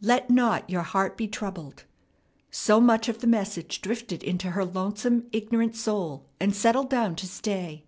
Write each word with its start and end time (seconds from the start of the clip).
"Let 0.00 0.30
not 0.30 0.70
your 0.70 0.80
heart 0.80 1.18
be 1.18 1.28
troubled"; 1.28 1.84
so 2.50 2.80
much 2.80 3.10
of 3.10 3.20
the 3.20 3.26
message 3.26 3.82
drifted 3.82 4.22
into 4.22 4.52
her 4.52 4.64
lonesome, 4.64 5.26
ignorant 5.32 5.76
soul, 5.76 6.24
and 6.40 6.56
settled 6.56 6.88
down 6.88 7.14
to 7.16 7.26
stay. 7.26 7.84